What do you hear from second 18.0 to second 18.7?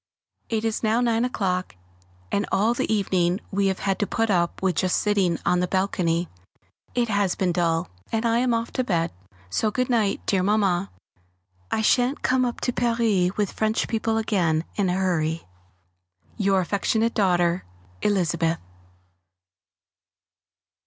Elizabeth.